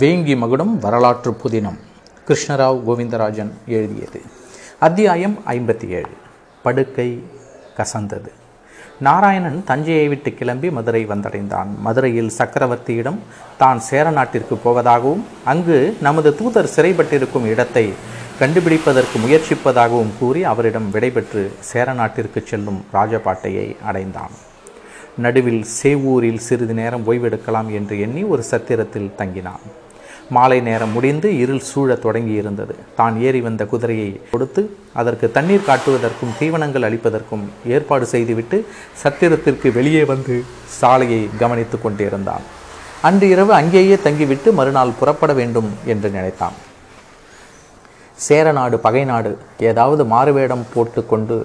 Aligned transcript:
வேங்கி 0.00 0.34
மகுடம் 0.36 0.78
வரலாற்று 0.78 1.30
புதினம். 1.42 1.78
கிருஷ்ணராவ் 2.26 2.78
கோவிந்தராஜன் 2.86 3.50
எழுதியது. 3.76 4.20
அத்தியாயம் 4.78 5.34
ஐம்பத்தி 5.46 5.86
ஏழு 5.88 6.12
படுக்கை 6.62 7.06
கசந்தது. 7.78 8.30
நாராயணன் 9.06 9.64
தஞ்சையை 9.64 10.08
விட்டு 10.08 10.34
கிளம்பி 10.34 10.70
மதுரை 10.70 11.02
வந்தடைந்தான். 11.06 11.70
மதுரையில் 11.86 12.30
சக்கரவர்த்தியிடம் 12.38 13.18
தான் 13.58 13.80
சேர 13.88 14.10
நாட்டிற்கு 14.10 14.58
போவதாகவும் 14.64 15.24
அங்கு 15.44 15.96
நமது 16.00 16.32
தூதர் 16.36 16.72
சிறைப்பட்டிருக்கும் 16.76 17.48
இடத்தை 17.54 17.92
கண்டுபிடிப்பதற்கு 18.38 19.18
முயற்சிப்பதாகவும் 19.24 20.16
கூறி 20.20 20.44
அவரிடம் 20.44 20.88
விடைபெற்று 20.92 21.44
சேர 21.72 21.92
நாட்டிற்கு 21.92 22.42
செல்லும் 22.44 22.84
ராஜபாட்டையை 22.92 23.76
அடைந்தான். 23.90 24.34
நடுவில் 25.18 25.64
சேவூரில் 25.82 26.44
சிறிது 26.48 26.74
நேரம் 26.74 27.06
ஓய்வெடுக்கலாம் 27.06 27.70
என்று 27.78 28.00
எண்ணி 28.00 28.22
ஒரு 28.24 28.42
சத்திரத்தில் 28.50 29.14
தங்கினான். 29.16 29.64
மாலை 30.36 30.58
நேரம் 30.68 30.92
முடிந்து 30.96 31.28
இருள் 31.42 31.66
சூழத் 31.70 32.02
தொடங்கி 32.04 32.34
இருந்தது 32.40 32.74
தான் 32.98 33.14
ஏறி 33.26 33.40
வந்த 33.46 33.62
குதிரையை 33.72 34.08
கொடுத்து 34.32 34.62
அதற்கு 35.00 35.26
தண்ணீர் 35.36 35.68
காட்டுவதற்கும் 35.68 36.34
தீவனங்கள் 36.40 36.86
அளிப்பதற்கும் 36.88 37.44
ஏற்பாடு 37.76 38.06
செய்துவிட்டு 38.14 38.58
சத்திரத்திற்கு 39.02 39.70
வெளியே 39.78 40.02
வந்து 40.12 40.34
சாலையை 40.80 41.22
கவனித்து 41.42 41.78
கொண்டிருந்தான். 41.84 42.44
அன்று 43.08 43.28
இரவு 43.34 43.52
அங்கேயே 43.60 43.96
தங்கிவிட்டு 44.06 44.48
மறுநாள் 44.58 44.98
புறப்பட 45.00 45.32
வேண்டும் 45.40 45.70
என்று 45.92 46.08
நினைத்தான். 46.16 46.56
சேரநாடு 48.18 48.76
பகை 48.86 49.04
நாடு 49.12 49.32
ஏதாவது 49.70 50.02
மாறுவேடம் 50.12 50.66
போட்டு 50.74 51.02
கொண்டு 51.12 51.36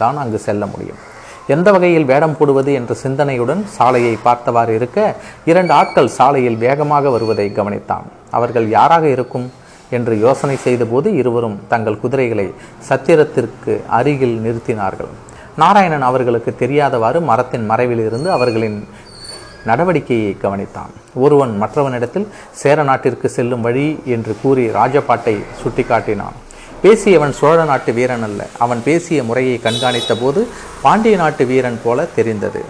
தான் 0.00 0.20
அங்கு 0.22 0.38
செல்ல 0.48 0.66
முடியும். 0.72 1.00
எந்த 1.46 1.70
வகையில் 1.72 2.04
வேடம் 2.04 2.36
போடுவது 2.38 2.72
என்ற 2.72 2.94
சிந்தனையுடன் 3.02 3.62
சாலையை 3.66 4.18
பார்த்தவாறு 4.22 4.74
இருக்க 4.74 5.16
இரண்டு 5.44 5.72
ஆட்கள் 5.72 6.08
சாலையில் 6.08 6.56
வேகமாக 6.56 7.10
வருவதை 7.10 7.52
கவனித்தான். 7.56 8.06
அவர்கள் 8.30 8.68
யாராக 8.68 9.08
இருக்கும் 9.08 9.52
என்று 9.90 10.20
யோசனை 10.20 10.56
செய்தபோது 10.56 11.14
இருவரும் 11.14 11.58
தங்கள் 11.68 12.00
குதிரைகளை 12.00 12.54
சத்திரத்திற்கு 12.88 13.80
அருகில் 13.86 14.36
நிறுத்தினார்கள். 14.44 15.12
நாராயணன் 15.56 16.02
அவர்களுக்கு 16.02 16.54
தெரியாதவாறு 16.60 17.20
மரத்தின் 17.20 17.70
மறைவிலிருந்து 17.70 18.26
அவர்களின் 18.26 18.88
நடவடிக்கையை 19.66 20.36
கவனித்தான். 20.44 20.92
ஒருவன் 21.14 21.62
மற்றவனிடத்தில் 21.62 22.26
சேர 22.52 22.82
நாட்டிற்கு 22.82 23.28
செல்லும் 23.28 23.60
வழி 23.60 24.00
என்று 24.04 24.36
கூறி 24.42 24.68
ராஜபாட்டை 24.68 25.36
சுட்டிக்காட்டினான். 25.62 26.38
பேசியவன் 26.82 27.32
சோழ 27.32 27.64
நாட்டு 27.64 27.92
வீரன் 27.92 28.22
அல்ல. 28.22 28.46
அவன் 28.58 28.80
பேசிய 28.84 29.22
முறையை 29.22 29.60
கண்காணித்த 29.64 30.14
போது 30.20 30.40
பாண்டிய 30.82 31.16
நாட்டு 31.16 31.44
வீரன் 31.44 31.80
போல 31.84 32.04
தெரிந்தது. 32.04 32.64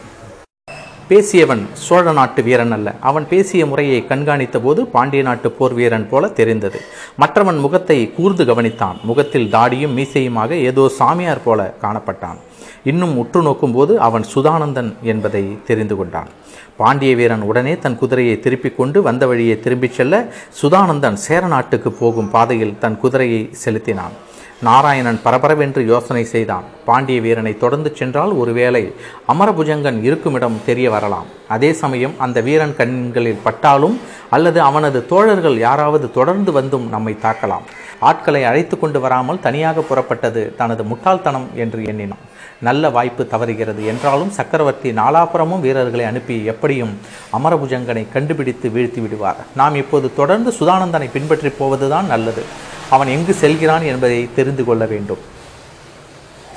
பேசியவன் 1.08 1.62
சோழ 1.84 2.12
நாட்டு 2.12 2.40
வீரன் 2.42 2.74
அல்ல. 2.76 2.88
அவன் 3.00 3.26
பேசிய 3.28 3.62
முறையை 3.66 4.04
கண்காணித்த 4.08 4.58
போது 4.62 4.80
பாண்டிய 4.94 5.22
நாட்டு 5.22 5.50
போர் 5.50 5.74
வீரன் 5.78 6.08
போல 6.08 6.28
தெரிந்தது. 6.28 6.80
மற்றவன் 7.16 7.58
முகத்தை 7.58 7.98
கூர்ந்து 8.16 8.44
கவனித்தான். 8.44 8.98
முகத்தில் 9.02 9.50
தாடியும் 9.50 9.96
மீசையுமாக 9.98 10.50
ஏதோ 10.50 10.88
சாமியார் 10.98 11.42
போல 11.42 11.74
காணப்பட்டான். 11.82 12.40
இன்னும் 12.84 13.18
உற்று 13.18 13.40
நோக்கும்போது 13.42 13.94
அவன் 14.08 14.24
சுதானந்தன் 14.34 14.92
என்பதை 15.02 15.44
தெரிந்து 15.66 15.96
கொண்டான். 15.96 16.30
பாண்டிய 16.76 17.14
வீரன் 17.16 17.46
உடனே 17.50 17.78
தன் 17.78 17.98
குதிரையை 17.98 18.40
திருப்பிக் 18.40 18.76
கொண்டு 18.76 19.02
வந்த 19.02 19.26
வழியை 19.26 19.60
திரும்பிச் 19.60 19.92
செல்ல 19.92 20.24
சுதானந்தன் 20.62 21.18
சேர 21.26 21.46
நாட்டுக்கு 21.46 21.92
போகும் 21.92 22.30
பாதையில் 22.30 22.78
தன் 22.78 22.98
குதிரையை 22.98 23.48
செலுத்தினான். 23.64 24.16
நாராயணன் 24.66 25.20
பரபரவென்று 25.24 25.82
யோசனை 25.92 26.24
செய்தான். 26.32 26.66
பாண்டிய 26.88 27.20
வீரனை 27.20 27.52
தொடர்ந்து 27.58 27.90
சென்றால் 28.00 28.32
ஒருவேளை 28.42 28.82
அமரபுஜங்கன் 29.32 29.98
இருக்குமிடம் 30.08 30.58
தெரிய 30.68 30.90
வரலாம். 30.90 31.28
அதே 31.48 31.70
சமயம் 31.82 32.14
அந்த 32.18 32.40
வீரன் 32.40 32.76
கண்களில் 32.80 33.44
பட்டாலும் 33.46 33.96
அல்லது 34.30 34.60
அவனது 34.68 35.00
தோழர்கள் 35.06 35.56
யாராவது 35.58 36.06
தொடர்ந்து 36.18 36.52
வந்தும் 36.52 36.86
நம்மை 36.88 37.16
தாக்கலாம். 37.24 37.66
ஆட்களை 38.10 38.44
அழைத்து 38.50 38.76
கொண்டு 38.78 39.00
வராமல் 39.00 39.42
தனியாக 39.46 39.84
புறப்பட்டது 39.88 40.42
தனது 40.60 40.84
முட்டாள்தனம் 40.84 41.48
என்று 41.64 41.80
எண்ணினான். 41.90 42.24
நல்ல 42.68 42.90
வாய்ப்பு 42.96 43.22
தவறுகிறது 43.32 43.82
என்றாலும் 43.92 44.34
சக்கரவர்த்தி 44.38 44.90
நாலாபுரமும் 44.98 45.64
வீரர்களை 45.66 46.04
அனுப்பி 46.10 46.36
எப்படியும் 46.52 46.92
அமரபுஜங்கனை 47.38 48.04
கண்டுபிடித்து 48.12 48.68
வீழ்த்தி 48.68 49.00
விடுவார். 49.04 49.40
நாம் 49.60 49.78
இப்போது 49.82 50.08
தொடர்ந்து 50.20 50.52
சுதானந்தனை 50.58 51.08
பின்பற்றி 51.16 51.52
போவதுதான் 51.60 52.06
நல்லது. 52.06 52.44
அவன் 52.92 53.12
எங்கு 53.16 53.34
செல்கிறான் 53.34 53.82
என்பதை 53.82 54.28
தெரிந்து 54.36 54.64
கொள்ள 54.64 54.84
வேண்டும். 54.86 55.22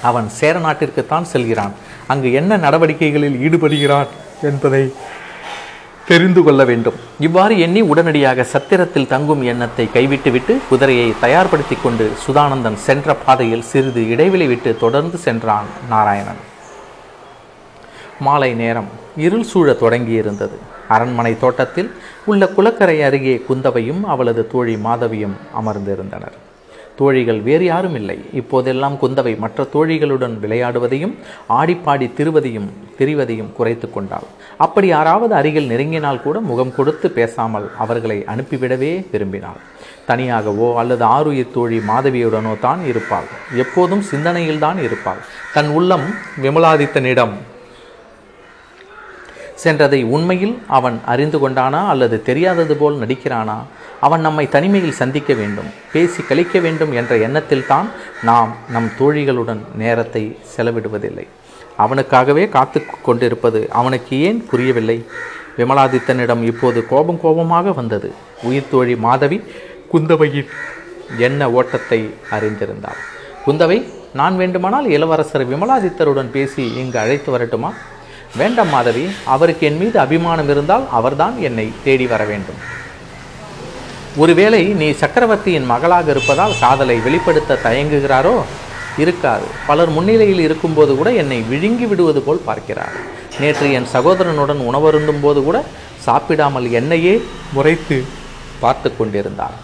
அவன் 0.02 0.30
சேர 0.30 0.60
நாட்டிற்குத்தான் 0.60 1.30
செல்கிறான். 1.34 1.74
அங்கு 2.08 2.30
என்ன 2.34 2.58
நடவடிக்கைகளில் 2.58 3.38
ஈடுபடுகிறான் 3.48 4.08
என்பதை 4.42 4.84
தெரிந்து 6.08 6.42
கொள்ள 6.44 6.62
வேண்டும். 6.66 6.94
இவ்வாறு 7.20 7.60
எண்ணி 7.60 7.82
உடனடியாக 7.82 8.44
சத்திரத்தில் 8.44 9.08
தங்கும் 9.08 9.44
எண்ணத்தை 9.44 9.86
கைவிட்டுவிட்டு 9.92 10.62
குதிரையை 10.70 11.14
தயார்படுத்தி 11.22 11.78
கொண்டு 11.84 12.06
சுதானந்தன் 12.26 12.82
சென்ற 12.88 13.16
பாதையில் 13.26 13.68
சிறிது 13.72 14.10
இடைவெளி 14.10 14.48
விட்டு 14.48 14.78
தொடர்ந்து 14.80 15.18
சென்றான் 15.18 15.70
நாராயணன். 15.90 16.42
மாலை 18.20 18.54
நேரம். 18.54 18.90
இருள் 19.18 19.44
சூழத் 19.44 19.82
தொடங்கியிருந்தது. 19.82 20.58
அரண்மனை 20.88 21.40
தோட்டத்தில் 21.40 21.92
உள்ள 22.26 22.46
குளக்கரை 22.48 23.04
அருகே 23.04 23.42
குந்தவையும் 23.48 24.04
அவளது 24.04 24.48
தோழி 24.48 24.76
மாதவியும் 24.76 25.38
அமர்ந்திருந்தனர். 25.62 26.36
தோழிகள் 26.96 27.42
வேறு 27.42 27.66
யாரும் 27.66 27.96
இல்லை. 27.96 28.20
இப்போதெல்லாம் 28.34 28.98
குந்தவை 29.02 29.38
மற்ற 29.38 29.68
தோழிகளுடன் 29.74 30.36
விளையாடுவதையும் 30.42 31.16
ஆடிப்பாடி 31.50 32.12
திருவதையும் 32.18 32.70
திரிவதையும் 33.00 33.52
குறைத்து 33.54 33.92
கொண்டாள். 33.92 34.24
அப்படி 34.58 34.88
யாராவது 34.88 35.36
அருகில் 35.36 35.70
நெருங்கினால் 35.70 36.22
கூட 36.22 36.40
முகம் 36.40 36.76
கொடுத்து 36.76 37.12
பேசாமல் 37.12 37.72
அவர்களை 37.78 38.24
அனுப்பிவிடவே 38.28 39.06
விரும்பினாள். 39.12 39.60
தனியாகவோ 40.08 40.76
அல்லது 40.76 41.06
ஆருயிர் 41.06 41.54
தோழி 41.54 41.78
மாதவியுடனோ 41.78 42.60
தான் 42.60 42.86
இருப்பாள். 42.86 43.26
எப்போதும் 43.56 44.04
சிந்தனையில்தான் 44.12 44.78
இருப்பாள். 44.78 45.18
தன் 45.54 45.68
உள்ளம் 45.68 46.16
விமலாதித்தனிடம் 46.42 47.36
சென்றதை 49.64 50.06
உண்மையில் 50.06 50.62
அவன் 50.68 51.00
அறிந்து 51.06 51.50
கொண்டானா 51.50 51.88
அல்லது 51.88 52.22
தெரியாதது 52.22 52.76
போல் 52.76 53.00
நடிக்கிறானா? 53.00 53.58
அவன் 54.00 54.22
நம்மை 54.22 54.50
தனிமையில் 54.50 55.00
சந்திக்க 55.02 55.34
வேண்டும் 55.34 55.70
பேசி 55.94 56.24
கழிக்க 56.24 56.60
வேண்டும் 56.60 56.92
என்ற 56.92 57.18
எண்ணத்தில் 57.18 57.66
தான் 57.66 57.90
நாம் 58.24 58.56
நம் 58.70 58.90
தோழிகளுடன் 59.00 59.62
நேரத்தை 59.78 60.38
செலவிடுவதில்லை. 60.56 61.28
அவனுக்காகவே 61.78 62.50
காத்து 62.50 62.82
கொண்டிருப்பது 63.02 63.68
அவனுக்கு 63.72 64.22
ஏன் 64.22 64.46
புரியவில்லை? 64.50 65.06
விமலாதித்தனிடம் 65.58 66.44
இப்போது 66.44 66.88
கோபம் 66.88 67.22
கோபமாக 67.22 67.72
வந்தது. 67.72 68.12
உயிர் 68.44 68.72
தோழி 68.72 68.96
மாதவி 68.96 69.44
குந்தவையின் 69.94 70.52
எண்ண 71.18 71.52
ஓட்டத்தை 71.52 72.14
அறிந்திருந்தாள். 72.32 73.02
குந்தவை 73.48 73.78
நான் 74.14 74.38
வேண்டுமானால் 74.38 74.88
இளவரசர் 74.90 75.50
விமலாதித்தருடன் 75.50 76.32
பேசி 76.32 76.74
இங்கு 76.76 77.00
அழைத்து 77.00 77.32
வரட்டுமா? 77.32 77.74
வேண்டாம் 78.38 78.70
மாதவி 78.70 79.06
அவருக்கு 79.26 79.68
என் 79.68 79.78
மீது 79.78 80.00
அபிமானம் 80.00 80.50
இருந்தால் 80.50 80.86
அவர்தான் 80.92 81.42
என்னை 81.42 81.72
தேடி 81.84 82.08
வர 82.08 82.24
வேண்டும். 82.24 82.60
ஒருவேளை 84.18 84.64
நீ 84.66 84.92
சக்கரவர்த்தியின் 84.92 85.66
மகளாக 85.66 86.12
இருப்பதால் 86.12 86.60
காதலை 86.60 86.98
வெளிப்படுத்த 87.00 87.60
தயங்குகிறாரோ? 87.64 88.36
இருக்காது. 88.98 89.46
பலர் 89.68 89.90
முன்னிலையில் 89.90 90.40
இருக்கும்போது 90.40 90.96
கூட 90.96 91.12
என்னை 91.12 91.42
விழுங்கி 91.42 91.86
விடுவது 91.86 92.22
போல் 92.22 92.46
பார்க்கிறார். 92.46 92.96
நேற்று 93.40 93.72
என் 93.72 93.88
சகோதரனுடன் 93.94 94.62
உணவருந்தும் 94.70 95.22
போது 95.22 95.44
கூட 95.44 95.64
சாப்பிடாமல் 95.98 96.72
என்னையே 96.72 97.22
முறைத்து 97.54 98.04
பார்த்து 98.60 98.98
கொண்டிருந்தார். 98.98 99.58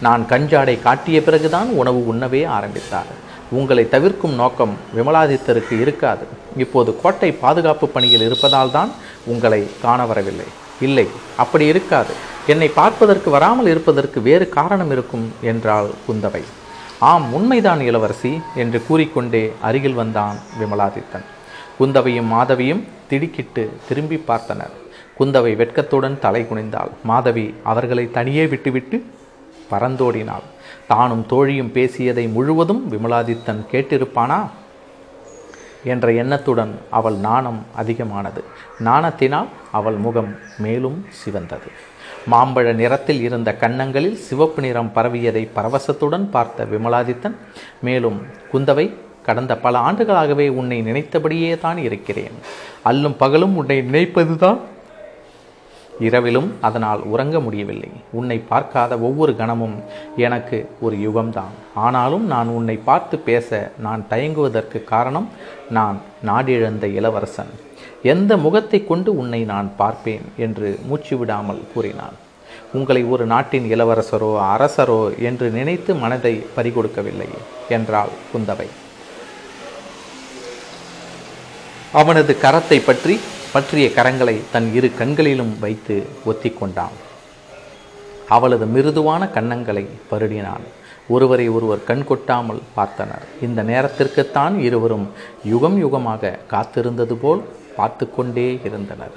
நான் 0.00 0.26
கஞ்சாடை 0.30 0.82
காட்டிய 0.82 1.22
பிறகுதான் 1.22 1.68
உணவு 1.68 2.00
உண்ணவே 2.14 2.44
ஆரம்பித்தார். 2.46 3.10
உங்களை 3.50 3.88
தவிர்க்கும் 3.88 4.34
நோக்கம் 4.34 4.76
விமலாதித்தருக்கு 4.96 5.80
இருக்காது. 5.80 6.24
இப்போது 6.56 7.00
கோட்டை 7.02 7.32
பாதுகாப்பு 7.32 7.88
பணியில் 7.88 8.20
இருப்பதால் 8.20 8.70
தான் 8.70 8.90
உங்களை 9.26 9.66
காண 9.82 10.06
வரவில்லை 10.06 10.46
இல்லை 10.80 11.06
அப்படி 11.36 11.66
இருக்காது. 11.66 12.14
என்னை 12.46 12.68
பார்ப்பதற்கு 12.68 13.30
வராமல் 13.30 13.66
இருப்பதற்கு 13.66 14.22
வேறு 14.22 14.48
காரணம் 14.48 14.90
இருக்கும் 14.90 15.32
என்றாள் 15.42 15.90
குந்தவை. 16.08 16.42
ஆம் 16.98 17.32
உண்மைதான் 17.32 17.80
இளவரசி 17.80 18.40
என்று 18.54 18.82
கூறிக்கொண்டே 18.88 19.52
அருகில் 19.60 19.94
வந்தான் 19.94 20.36
விமலாதித்தன். 20.60 21.26
குந்தவையும் 21.78 22.32
மாதவியும் 22.32 22.84
திடுக்கிட்டு 23.08 23.70
திரும்பி 23.88 24.22
பார்த்தனர். 24.28 24.74
குந்தவை 25.18 25.56
வெட்கத்துடன் 25.56 26.18
தலை 26.18 26.46
குனிந்தாள். 26.50 26.90
மாதவி 27.02 27.54
அவர்களை 27.62 28.10
தனியே 28.10 28.46
விட்டுவிட்டு 28.46 29.04
பறந்தோடினாள். 29.70 30.46
தானும் 30.86 31.26
தோழியும் 31.26 31.72
பேசியதை 31.72 32.28
முழுவதும் 32.28 32.92
விமலாதித்தன் 32.92 33.66
கேட்டிருப்பானா? 33.72 34.46
என்ற 35.84 36.12
எண்ணத்துடன் 36.12 36.78
அவள் 36.90 37.14
நாணம் 37.14 37.66
அதிகமானது. 37.76 38.44
நாணத்தினால் 38.84 39.46
அவள் 39.72 39.94
முகம் 39.94 40.36
மேலும் 40.58 41.06
சிவந்தது. 41.10 41.68
மாம்பழ 42.30 42.74
நிறத்தில் 42.74 43.22
இருந்த 43.22 43.54
கன்னங்களில் 43.54 44.16
சிவப்பு 44.16 44.62
நிறம் 44.62 44.92
பரவியதை 44.94 45.48
பரவசத்துடன் 45.54 46.30
பார்த்த 46.30 46.64
விமலாதித்தன் 46.64 47.36
மேலும் 47.80 48.22
குந்தவை 48.52 48.92
கடந்த 49.22 49.56
பல 49.56 49.78
ஆண்டுகளாகவே 49.78 50.48
உன்னை 50.48 50.80
நினைத்தபடியே 50.80 51.58
தான் 51.58 51.78
இருக்கிறேன். 51.78 52.36
அல்லும் 52.84 53.16
பகலும் 53.16 53.56
உன்னை 53.56 53.78
நினைப்பதுதான் 53.78 54.58
இரவிலும் 55.98 56.48
அதனால் 56.60 57.02
உறங்க 57.02 57.40
முடியவில்லை. 57.40 57.90
உன்னை 58.12 58.38
பார்க்காத 58.38 58.98
ஒவ்வொரு 58.98 59.36
கணமும் 59.36 59.76
எனக்கு 60.16 60.58
ஒரு 60.80 60.96
யுகம்தான். 60.96 61.54
ஆனாலும் 61.74 62.26
நான் 62.26 62.48
உன்னை 62.48 62.76
பார்த்து 62.76 63.18
பேச 63.18 63.72
நான் 63.78 64.06
தயங்குவதற்கு 64.10 64.84
காரணம் 64.84 65.28
நான் 65.70 66.00
நாடிழந்த 66.24 66.86
இளவரசன். 66.86 67.52
எந்த 68.02 68.36
முகத்தை 68.36 68.84
கொண்டு 68.84 69.16
உன்னை 69.16 69.44
நான் 69.44 69.68
பார்ப்பேன் 69.76 70.24
என்று 70.36 70.78
மூச்சு 70.88 71.16
விடாமல் 71.18 71.62
கூறினான். 71.74 72.16
உங்களை 72.72 73.04
ஒரு 73.04 73.26
நாட்டின் 73.26 73.66
இளவரசரோ 73.74 74.30
அரசரோ 74.54 75.00
என்று 75.18 75.50
நினைத்து 75.50 75.94
மனதை 75.94 76.34
பறிகொடுக்கவில்லை 76.56 77.28
என்றாள் 77.68 78.12
குந்தவை. 78.32 78.68
அவனது 81.92 82.36
கரத்தை 82.42 82.78
பற்றி 82.84 83.14
பற்றிய 83.56 83.88
கரங்களை 83.96 84.34
தன் 84.52 84.66
இரு 84.74 84.88
கண்களிலும் 84.98 85.52
வைத்து 85.60 85.94
ஒத்திக்கொண்டான். 86.30 86.96
அவளது 88.28 88.66
மிருதுவான 88.66 89.22
கன்னங்களை 89.34 89.84
பருடினான். 90.10 90.64
ஒருவரை 91.08 91.46
ஒருவர் 91.48 91.84
கண் 91.84 92.04
கொட்டாமல் 92.04 92.60
பார்த்தனர். 92.76 93.24
இந்த 93.46 93.62
நேரத்திற்குத்தான் 93.62 94.54
இருவரும் 94.58 95.06
யுகம் 95.44 95.78
யுகமாக 95.84 96.32
காத்திருந்தது 96.50 97.16
போல் 97.22 97.42
பார்த்து 97.76 98.06
கொண்டே 98.16 98.60
இருந்தனர். 98.64 99.16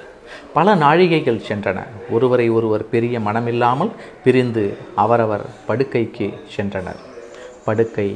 பல 0.54 0.76
நாழிகைகள் 0.84 1.44
சென்றன. 1.48 1.78
ஒருவரை 2.10 2.48
ஒருவர் 2.48 2.88
பெரிய 2.94 3.18
மனமில்லாமல் 3.18 3.92
பிரிந்து 4.24 4.64
அவரவர் 4.94 5.46
படுக்கைக்கு 5.68 6.28
சென்றனர். 6.56 7.04
படுக்கை 7.64 8.08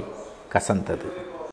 கசந்தது. 0.52 1.08